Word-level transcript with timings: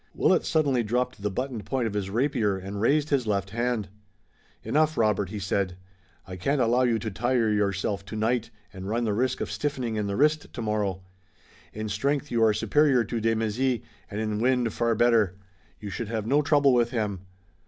Willet 0.15 0.43
suddenly 0.47 0.81
dropped 0.81 1.21
the 1.21 1.29
buttoned 1.29 1.63
point 1.63 1.85
of 1.85 1.93
his 1.93 2.09
rapier 2.09 2.57
and 2.57 2.81
raised 2.81 3.09
his 3.11 3.27
left 3.27 3.51
hand. 3.51 3.87
"Enough, 4.63 4.97
Robert," 4.97 5.29
he 5.29 5.37
said, 5.37 5.77
"I 6.25 6.37
can't 6.37 6.59
allow 6.59 6.81
you 6.81 6.97
to 6.97 7.11
tire 7.11 7.51
yourself 7.51 8.03
tonight, 8.03 8.49
and 8.73 8.89
run 8.89 9.03
the 9.03 9.13
risk 9.13 9.41
of 9.41 9.51
stiffening 9.51 9.97
in 9.97 10.07
the 10.07 10.15
wrist 10.15 10.51
tomorrow. 10.53 11.03
In 11.71 11.87
strength 11.87 12.31
you 12.31 12.43
are 12.43 12.51
superior 12.51 13.03
to 13.03 13.21
de 13.21 13.35
Mézy, 13.35 13.83
and 14.09 14.19
in 14.19 14.39
wind 14.39 14.73
far 14.73 14.95
better. 14.95 15.35
You 15.79 15.91
should 15.91 16.07
have 16.07 16.25
no 16.25 16.41
trouble 16.41 16.73
with 16.73 16.89
him. 16.89 17.19